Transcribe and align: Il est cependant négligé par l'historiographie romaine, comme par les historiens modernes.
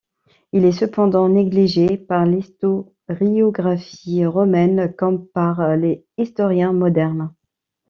Il 0.51 0.65
est 0.65 0.71
cependant 0.71 1.29
négligé 1.29 1.95
par 1.95 2.25
l'historiographie 2.25 4.25
romaine, 4.25 4.91
comme 4.95 5.27
par 5.27 5.77
les 5.77 6.07
historiens 6.17 6.73
modernes. 6.73 7.31